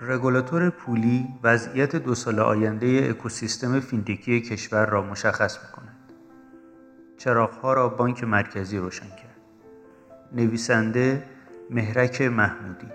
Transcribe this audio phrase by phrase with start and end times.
[0.00, 5.96] رگولاتور پولی وضعیت دو سال آینده اکوسیستم فینتکی کشور را مشخص می‌کند.
[7.16, 9.36] چراغها را بانک مرکزی روشن کرد.
[10.32, 11.22] نویسنده
[11.70, 12.88] مهرک محمودی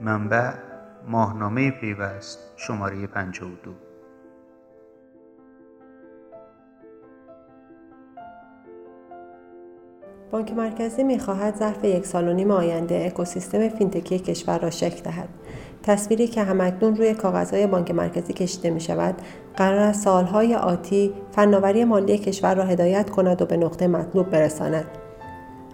[0.00, 0.52] منبع
[1.08, 3.74] ماهنامه پیوست شماره 52
[10.30, 15.28] بانک مرکزی می‌خواهد ظرف یک سال و نیم آینده اکوسیستم فینتکی کشور را شکل دهد
[15.86, 19.14] تصویری که همکنون روی کاغذهای بانک مرکزی کشیده می شود
[19.56, 24.84] قرار است سالهای آتی فناوری مالی کشور را هدایت کند و به نقطه مطلوب برساند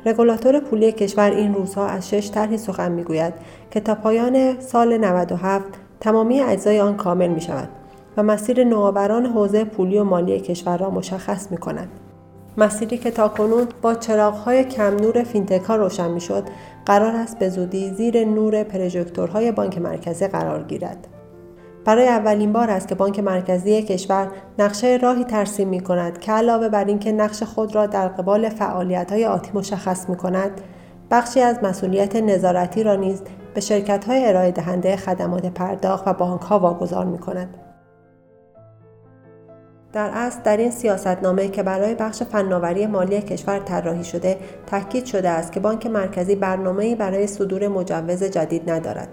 [0.07, 3.35] رگولاتور پولی کشور این روزها از شش طرحی سخن می‌گوید
[3.71, 5.67] که تا پایان سال 97
[6.01, 7.69] تمامی اجزای آن کامل می شود
[8.17, 11.89] و مسیر نوآوران حوزه پولی و مالی کشور را مشخص می کند.
[12.61, 16.45] مسیری که تاکنون با چراغهای کم نور فینتکا روشن می شد
[16.87, 21.07] قرار است به زودی زیر نور پروژکتورهای بانک مرکزی قرار گیرد.
[21.85, 26.69] برای اولین بار است که بانک مرکزی کشور نقشه راهی ترسیم می کند که علاوه
[26.69, 30.61] بر اینکه نقش خود را در قبال فعالیت های آتی مشخص می کند،
[31.11, 33.23] بخشی از مسئولیت نظارتی را نیز
[33.55, 37.70] به شرکت های ارائه دهنده خدمات پرداخت و بانک ها واگذار می کند.
[39.93, 45.29] در اصل در این سیاستنامه که برای بخش فناوری مالی کشور طراحی شده تاکید شده
[45.29, 49.09] است که بانک مرکزی برنامه‌ای برای صدور مجوز جدید ندارد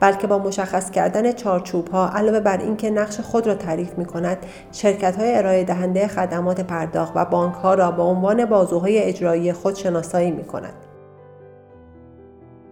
[0.00, 4.38] بلکه با مشخص کردن چارچوب ها علاوه بر اینکه نقش خود را تعریف می کند
[4.72, 9.74] شرکت های ارائه دهنده خدمات پرداخت و بانک ها را به عنوان بازوهای اجرایی خود
[9.74, 10.91] شناسایی می کند.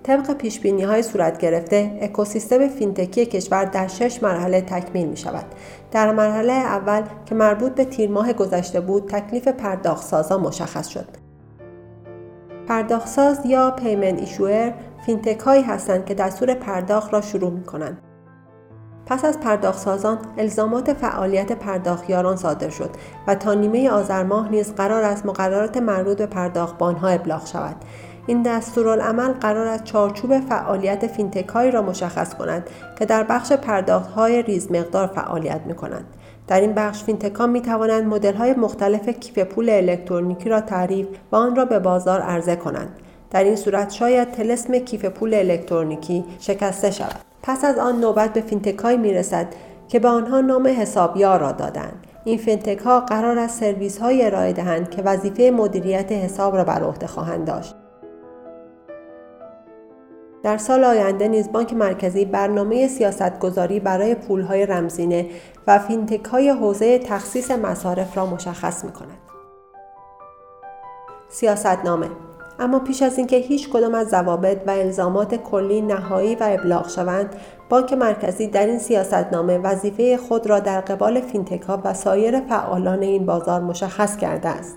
[0.03, 5.45] طبق پیش بینی های صورت گرفته اکوسیستم فینتکی کشور در شش مرحله تکمیل می شود.
[5.91, 11.09] در مرحله اول که مربوط به تیر ماه گذشته بود تکلیف پرداخت سازا مشخص شد.
[12.69, 14.73] پرداختساز یا Payment Issuer
[15.07, 17.99] فینتک هایی هستند که دستور پرداخت را شروع می کنند.
[19.07, 22.91] پس از پرداخت سازان الزامات فعالیت پرداختیاران صادر شد
[23.27, 27.77] و تا نیمه آذر ماه نیز قرار است مقررات مربوط به پرداختبانها ابلاغ شود
[28.27, 34.43] این دستورالعمل قرار است چارچوب فعالیت فینتک را مشخص کند که در بخش پرداخت های
[34.43, 36.05] ریز مقدار فعالیت می کنند.
[36.49, 41.37] در این بخش فینتکا می توانند مدل های مختلف کیف پول الکترونیکی را تعریف و
[41.37, 42.97] آن را به بازار عرضه کنند.
[43.31, 47.21] در این صورت شاید طلسم کیف پول الکترونیکی شکسته شود.
[47.43, 49.47] پس از آن نوبت به فینتکایی می رسد
[49.89, 52.07] که به آنها نام حسابیار را دادند.
[52.25, 56.83] این فینتک ها قرار است سرویس های ارائه دهند که وظیفه مدیریت حساب را بر
[56.83, 57.75] عهده خواهند داشت.
[60.43, 65.27] در سال آینده نیز بانک مرکزی برنامه سیاستگذاری برای پولهای رمزینه
[65.67, 69.19] و فینتک های حوزه تخصیص مصارف را مشخص می کند.
[71.29, 72.07] سیاستنامه
[72.59, 77.37] اما پیش از اینکه هیچ کدام از ضوابط و الزامات کلی نهایی و ابلاغ شوند
[77.69, 83.03] بانک مرکزی در این سیاستنامه وظیفه خود را در قبال فینتک ها و سایر فعالان
[83.03, 84.77] این بازار مشخص کرده است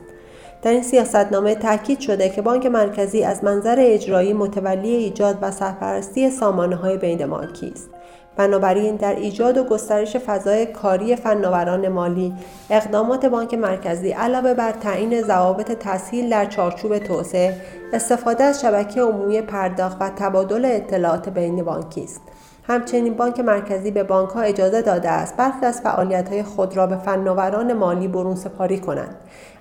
[0.63, 6.29] در این سیاستنامه تاکید شده که بانک مرکزی از منظر اجرایی متولی ایجاد و سرپرستی
[6.29, 7.89] سامانه های بین مالکی است.
[8.37, 12.33] بنابراین در ایجاد و گسترش فضای کاری فناوران مالی
[12.69, 17.55] اقدامات بانک مرکزی علاوه بر تعیین ضوابط تسهیل در چارچوب توسعه
[17.93, 22.21] استفاده از شبکه عمومی پرداخت و تبادل اطلاعات بین بانکی است
[22.67, 26.87] همچنین بانک مرکزی به بانک ها اجازه داده است برخی از فعالیت های خود را
[26.87, 29.15] به فناوران مالی برون سپاری کنند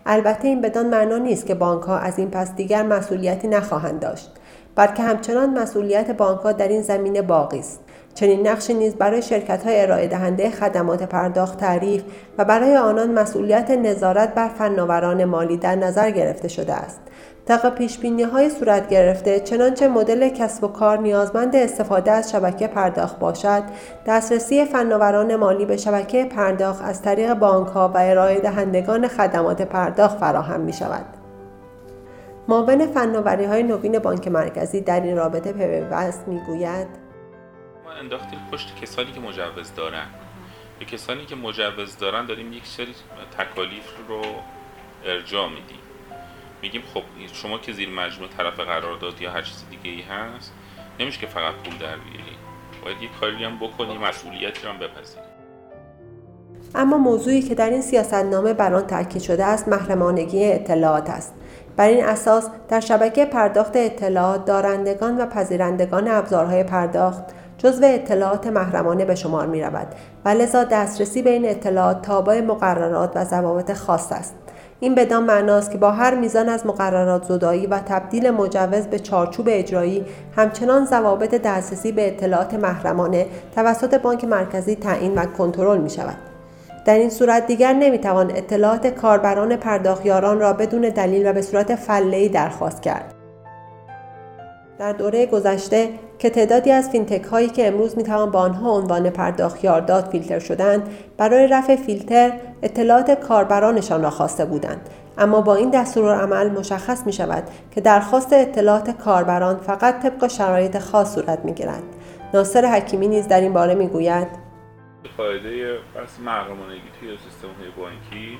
[0.06, 4.30] البته این بدان معنا نیست که بانک ها از این پس دیگر مسئولیتی نخواهند داشت
[4.74, 7.80] بلکه همچنان مسئولیت بانک ها در این زمینه باقی است.
[8.14, 12.02] چنین نقشی نیز برای شرکت های ارائه دهنده خدمات پرداخت تعریف
[12.38, 17.00] و برای آنان مسئولیت نظارت بر فناوران مالی در نظر گرفته شده است.
[17.46, 22.66] طبق پیش بینی های صورت گرفته چنانچه مدل کسب و کار نیازمند استفاده از شبکه
[22.66, 23.62] پرداخت باشد
[24.06, 30.18] دسترسی فناوران مالی به شبکه پرداخت از طریق بانک ها و ارائه دهندگان خدمات پرداخت
[30.18, 31.04] فراهم می شود
[32.48, 36.88] معاون فناوری های نوین بانک مرکزی در این رابطه پیوست می گوید
[37.84, 40.06] ما انداختیم پشت کسانی که مجوز دارن.
[40.78, 42.94] به کسانی که مجوز دارن داریم یک سری
[43.38, 44.22] تکالیف رو
[45.04, 45.81] ارجاع میدیم.
[46.62, 50.52] میگیم خب شما که زیر مجموع طرف قرارداد یا هر چیز دیگه ای هست
[51.00, 52.36] نمیشه که فقط پول در بیاری.
[52.84, 55.22] باید یه کاری هم بکنی مسئولیتی هم بپذیری.
[56.74, 61.34] اما موضوعی که در این سیاستنامه بر آن تاکید شده است محرمانگی اطلاعات است.
[61.76, 67.24] بر این اساس در شبکه پرداخت اطلاعات دارندگان و پذیرندگان ابزارهای پرداخت
[67.58, 69.86] جزو اطلاعات محرمانه به شمار می رود
[70.24, 74.41] و لذا دسترسی به این اطلاعات تابع مقررات و ضوابط خاص است.
[74.82, 79.46] این بدان معناست که با هر میزان از مقررات زدایی و تبدیل مجوز به چارچوب
[79.50, 80.04] اجرایی
[80.36, 86.16] همچنان ضوابط دسترسی به اطلاعات محرمانه توسط بانک مرکزی تعیین و کنترل می شود.
[86.84, 92.28] در این صورت دیگر نمی‌توان اطلاعات کاربران پرداخیاران را بدون دلیل و به صورت فله‌ای
[92.28, 93.14] درخواست کرد.
[94.78, 95.88] در دوره گذشته
[96.22, 100.90] که تعدادی از فینتک هایی که امروز می‌توان با آنها عنوان پرداخیار داد فیلتر شدند
[101.16, 102.32] برای رفع فیلتر
[102.62, 104.88] اطلاعات کاربرانشان را خواسته بودند.
[105.18, 111.14] اما با این دستورالعمل مشخص می شود که درخواست اطلاعات کاربران فقط طبق شرایط خاص
[111.14, 111.82] صورت می گیرد.
[112.34, 114.28] ناصر حکیمی نیز در این باره می گوید
[115.16, 118.38] قاعده بس محرمانگی توی سیستم های بانکی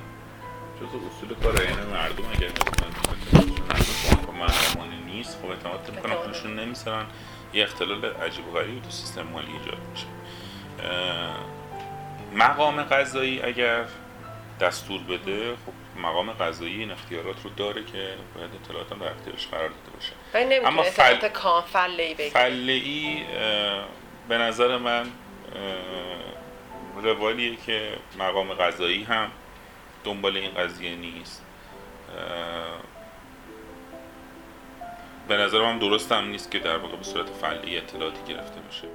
[0.79, 1.53] جز اصول کار
[1.93, 2.49] مردم اگر
[4.39, 5.79] محرمانه نیست خب اعتماد
[6.23, 7.05] پولشون نمیسرن.
[7.53, 10.05] یه اختلال عجیب و غریبی تو سیستم مالی ایجاد میشه.
[12.33, 13.85] مقام قضایی اگر
[14.59, 19.69] دستور بده خب مقام قضایی این اختیارات رو داره که باید اطلاعات در اختیارش قرار
[19.69, 20.11] داده باشه.
[20.67, 21.29] اما فل...
[22.29, 23.25] فلعی
[24.29, 25.07] به نظر من
[27.03, 27.89] روالیه که
[28.19, 29.31] مقام قضایی هم
[30.03, 31.45] دنبال این قضیه نیست.
[35.27, 38.87] به نظرم هم درست هم نیست که در واقع به صورت فعلی اطلاعاتی گرفته بشه.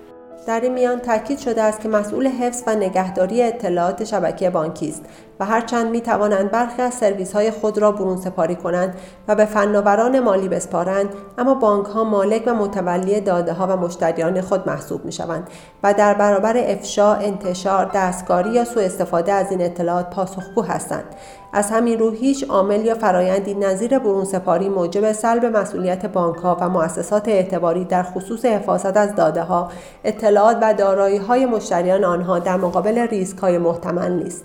[0.47, 5.05] در این میان تاکید شده است که مسئول حفظ و نگهداری اطلاعات شبکه بانکی است.
[5.41, 8.95] و هرچند می توانند برخی از سرویس های خود را برون سپاری کنند
[9.29, 11.09] و به فناوران مالی بسپارند
[11.39, 15.51] اما بانک ها مالک و متولی داده ها و مشتریان خود محسوب می شوند
[15.83, 21.05] و در برابر افشا، انتشار، دستکاری یا سوء استفاده از این اطلاعات پاسخگو هستند
[21.53, 26.57] از همین رو هیچ عامل یا فرایندی نظیر برون سپاری موجب سلب مسئولیت بانک ها
[26.61, 29.71] و مؤسسات اعتباری در خصوص حفاظت از داده ها،
[30.05, 34.45] اطلاعات و دارایی های مشتریان آنها در مقابل ریسک های محتمل نیست.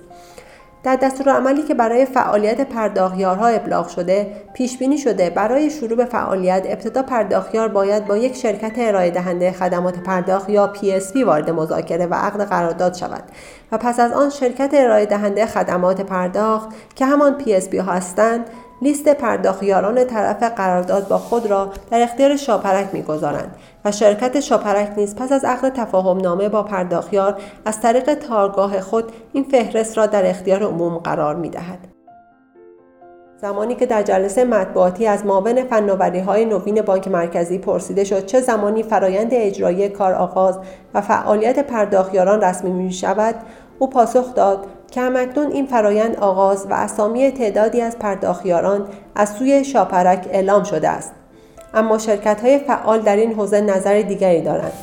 [0.84, 6.64] در عملی که برای فعالیت پرداخیارها ابلاغ شده پیش بینی شده برای شروع به فعالیت
[6.66, 12.14] ابتدا پرداخیار باید با یک شرکت ارائه دهنده خدمات پرداخت یا PSP وارد مذاکره و
[12.14, 13.24] عقد قرارداد شود
[13.72, 18.46] و پس از آن شرکت ارائه دهنده خدمات پرداخت که همان PSP هستند
[18.84, 25.16] لیست پرداخیاران طرف قرارداد با خود را در اختیار شاپرک می‌گذارند و شرکت شاپرک نیز
[25.16, 30.30] پس از عقد تفاهم نامه با پرداخیار از طریق تارگاه خود این فهرست را در
[30.30, 31.80] اختیار عموم قرار می دهد.
[33.42, 38.42] زمانی که در جلسه مطبوعاتی از معاون فناوری های نوین بانک مرکزی پرسیده شد چه
[38.42, 40.60] زمانی فرایند اجرایی کار آغاز
[40.94, 43.36] و فعالیت پرداخیاران رسمی می شود
[43.80, 49.64] او پاسخ داد که همکنون این فرایند آغاز و اسامی تعدادی از پرداخیاران از سوی
[49.64, 51.14] شاپرک اعلام شده است.
[51.74, 54.74] اما شرکت های فعال در این حوزه نظر دیگری دارند.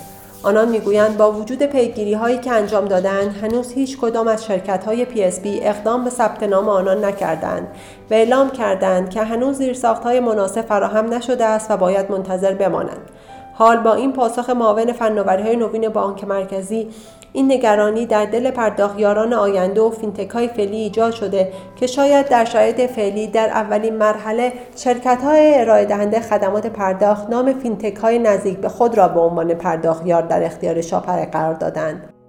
[0.43, 5.07] آنان می‌گویند با وجود پیگیری هایی که انجام دادند هنوز هیچ کدام از شرکت های
[5.07, 7.69] PSB اقدام به ثبت نام آنان نکردند
[8.11, 13.11] و اعلام کردند که هنوز زیرساخت های مناسب فراهم نشده است و باید منتظر بمانند.
[13.61, 16.89] حال با این پاسخ معاون فناوری های نوین بانک مرکزی
[17.33, 22.45] این نگرانی در دل پرداختیاران آینده و فینتک های فعلی ایجاد شده که شاید در
[22.45, 28.59] شرایط فعلی در اولین مرحله شرکت های ارائه دهنده خدمات پرداخت نام فینتک های نزدیک
[28.59, 32.20] به خود را به عنوان پرداختیار در اختیار شاپرک قرار دادند.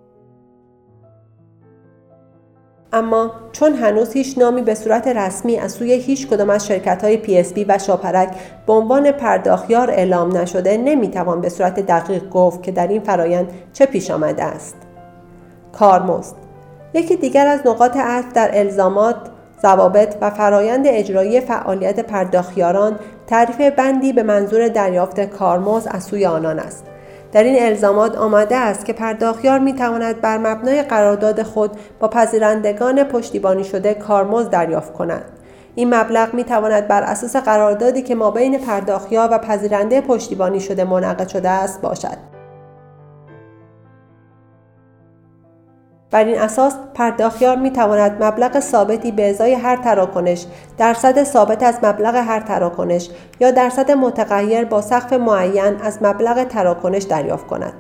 [2.94, 7.44] اما چون هنوز هیچ نامی به صورت رسمی از سوی هیچ کدام از شرکت های
[7.44, 8.30] PSP و شاپرک
[8.68, 13.86] به عنوان پرداخیار اعلام نشده نمی‌توان به صورت دقیق گفت که در این فرایند چه
[13.86, 14.76] پیش آمده است.
[15.74, 16.36] کارمزد
[16.94, 19.16] یکی دیگر از نقاط عطف در الزامات
[19.62, 26.60] ضوابط و فرایند اجرایی فعالیت پرداخیاران تعریف بندی به منظور دریافت کارمزد از سوی آنان
[26.60, 26.86] است
[27.32, 33.04] در این الزامات آمده است که پرداخیار می تواند بر مبنای قرارداد خود با پذیرندگان
[33.04, 35.24] پشتیبانی شده کارمزد دریافت کند.
[35.76, 40.84] این مبلغ می تواند بر اساس قراردادی که ما بین پرداخیار و پذیرنده پشتیبانی شده
[40.84, 42.31] منعقد شده است باشد.
[46.12, 50.46] بر این اساس پرداخیار می تواند مبلغ ثابتی به ازای هر تراکنش
[50.78, 57.04] درصد ثابت از مبلغ هر تراکنش یا درصد متغیر با سقف معین از مبلغ تراکنش
[57.04, 57.74] دریافت کند.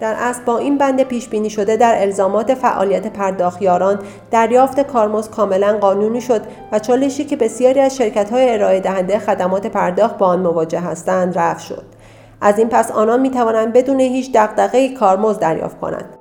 [0.00, 3.98] در اصل با این بند پیش بینی شده در الزامات فعالیت پرداخیاران
[4.30, 6.42] دریافت کارمز کاملا قانونی شد
[6.72, 11.38] و چالشی که بسیاری از شرکت های ارائه دهنده خدمات پرداخت با آن مواجه هستند
[11.38, 11.97] رفع شد.
[12.40, 16.18] از این پس آنان می توانند بدون هیچ دغدغه کارمزد دریافت کنند.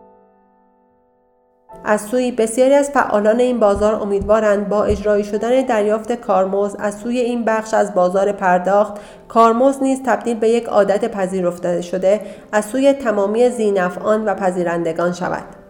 [1.83, 7.19] از سوی بسیاری از فعالان این بازار امیدوارند با اجرایی شدن دریافت کارمزد از سوی
[7.19, 8.93] این بخش از بازار پرداخت
[9.27, 12.21] کارمزد نیز تبدیل به یک عادت پذیرفته شده
[12.51, 15.66] از سوی تمامی زینفعان و پذیرندگان شود.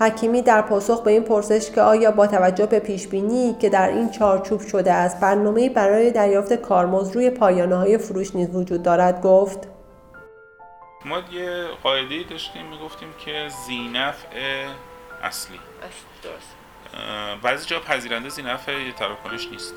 [0.00, 4.10] حکیمی در پاسخ به این پرسش که آیا با توجه به پیشبینی که در این
[4.10, 9.68] چارچوب شده است برنامه برای دریافت کارمزد روی پایانه های فروش نیز وجود دارد؟ گفت.
[11.04, 14.16] ما یه قاعده داشتیم می‌گفتیم که زینف
[15.22, 15.60] اصلی.
[16.22, 16.56] درست.
[17.42, 18.68] بعضی جا پذیرنده زینف
[18.98, 19.74] تراکنش نیست.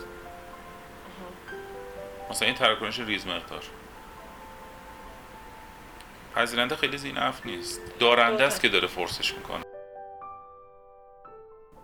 [2.29, 3.63] مثلا این تراکنش ریز مقدار.
[6.35, 7.81] پذیرنده خیلی زینف نیست.
[7.99, 9.64] دارنده است که داره فرسش می‌کنه.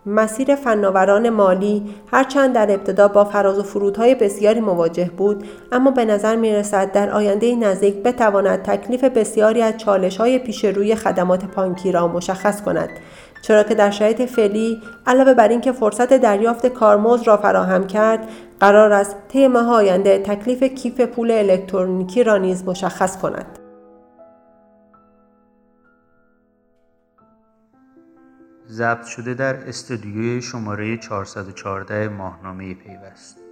[0.06, 6.04] مسیر فناوران مالی هرچند در ابتدا با فراز و فرودهای بسیاری مواجه بود اما به
[6.04, 11.44] نظر می رسد در آینده نزدیک بتواند تکلیف بسیاری از چالش های پیش روی خدمات
[11.56, 12.90] بانکی را مشخص کند
[13.42, 18.28] چرا که در شرایط فعلی علاوه بر اینکه فرصت دریافت کارمزد را فراهم کرد
[18.60, 23.61] قرار است طی آینده تکلیف کیف پول الکترونیکی را نیز مشخص کند.
[28.72, 33.51] ضبط شده در استودیوی شماره 414 ماهنامه پیوست.